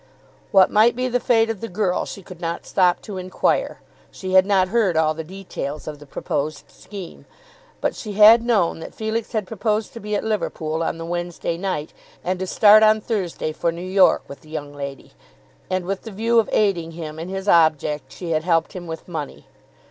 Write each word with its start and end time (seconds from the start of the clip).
What 0.49 0.71
might 0.71 0.95
be 0.95 1.07
the 1.07 1.19
fate 1.19 1.51
of 1.51 1.61
the 1.61 1.67
girl 1.67 2.05
she 2.05 2.23
could 2.23 2.41
not 2.41 2.65
stop 2.65 3.03
to 3.03 3.17
enquire. 3.19 3.81
She 4.09 4.33
had 4.33 4.47
not 4.47 4.69
heard 4.69 4.97
all 4.97 5.13
the 5.13 5.23
details 5.23 5.87
of 5.87 5.99
the 5.99 6.07
proposed 6.07 6.71
scheme; 6.71 7.27
but 7.81 7.95
she 7.95 8.13
had 8.13 8.41
known 8.41 8.79
that 8.79 8.95
Felix 8.95 9.33
had 9.33 9.45
proposed 9.45 9.93
to 9.93 9.99
be 9.99 10.15
at 10.15 10.23
Liverpool 10.23 10.81
on 10.81 10.97
the 10.97 11.05
Wednesday 11.05 11.55
night, 11.55 11.93
and 12.23 12.39
to 12.39 12.47
start 12.47 12.81
on 12.81 12.99
Thursday 12.99 13.51
for 13.51 13.71
New 13.71 13.81
York 13.85 14.23
with 14.27 14.41
the 14.41 14.49
young 14.49 14.73
lady; 14.73 15.11
and 15.69 15.85
with 15.85 16.01
the 16.01 16.09
view 16.09 16.39
of 16.39 16.49
aiding 16.51 16.93
him 16.93 17.19
in 17.19 17.29
his 17.29 17.47
object 17.47 18.11
she 18.11 18.31
had 18.31 18.43
helped 18.43 18.73
him 18.73 18.87
with 18.87 19.07
money. 19.07 19.45